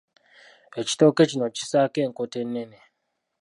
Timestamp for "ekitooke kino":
0.81-1.45